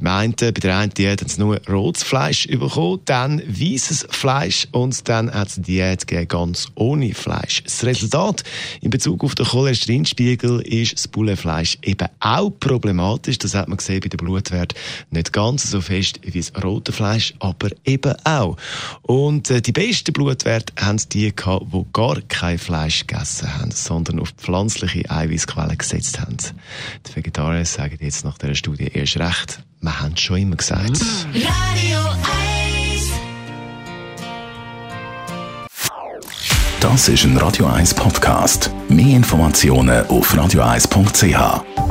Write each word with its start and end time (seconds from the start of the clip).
Beim 0.00 0.06
einen, 0.06 0.34
bei 0.36 0.50
der 0.52 0.78
einen 0.78 0.94
Diät 0.94 1.20
haben 1.20 1.28
sie 1.28 1.40
nur 1.40 1.60
rotes 1.68 2.02
Fleisch 2.02 2.46
bekommen, 2.46 3.00
dann 3.04 3.42
weißes 3.46 4.06
Fleisch 4.10 4.68
und 4.72 5.08
dann 5.08 5.32
hat 5.32 5.48
es 5.48 5.56
eine 5.56 5.66
Diät 5.66 6.06
gegeben, 6.06 6.28
ganz 6.28 6.68
ohne 6.74 7.14
Fleisch. 7.14 7.62
Das 7.64 7.84
Resultat 7.84 8.44
in 8.80 8.90
Bezug 8.90 9.24
auf 9.24 9.34
den 9.34 9.46
Cholesterinspiegel 9.46 10.60
ist 10.60 10.94
das 10.94 11.08
Bullenfleisch 11.08 11.78
eben 11.82 12.08
auch 12.20 12.50
problematisch. 12.50 13.38
Das 13.38 13.54
hat 13.54 13.68
man 13.68 13.78
gesehen 13.78 14.00
bei 14.00 14.08
den 14.08 14.18
Blutwert 14.18 14.74
nicht 15.10 15.32
ganz 15.32 15.70
so 15.70 15.80
fest 15.80 16.20
wie 16.22 16.38
das 16.38 16.52
rote 16.62 16.92
Fleisch, 16.92 17.34
aber 17.42 17.70
eben 17.84 18.14
auch. 18.24 18.56
Und 19.02 19.50
äh, 19.50 19.60
die 19.60 19.72
besten 19.72 20.12
Blutwerte 20.12 20.72
haben 20.80 21.00
die 21.12 21.34
gehabt, 21.34 21.66
die 21.72 21.84
gar 21.92 22.20
kein 22.28 22.58
Fleisch 22.58 23.06
gegessen 23.06 23.52
haben, 23.58 23.72
sondern 23.72 24.20
auf 24.20 24.30
pflanzliche 24.30 25.10
Eiweißquellen 25.10 25.76
gesetzt 25.76 26.20
haben. 26.20 26.36
Die 27.06 27.16
Vegetarier 27.16 27.64
sagen 27.64 27.98
jetzt 28.00 28.24
nach 28.24 28.38
dieser 28.38 28.54
Studie 28.54 28.90
erst 28.92 29.16
recht, 29.18 29.62
wir 29.80 30.00
haben 30.00 30.14
es 30.14 30.20
schon 30.20 30.38
immer 30.38 30.56
gesagt. 30.56 31.00
Radio 31.34 31.98
1. 31.98 33.10
Das 36.80 37.08
ist 37.08 37.24
ein 37.24 37.36
Radio 37.36 37.66
1 37.66 37.94
Podcast. 37.94 38.70
Mehr 38.88 39.16
Informationen 39.16 40.06
auf 40.06 40.34
radio1.ch. 40.34 41.81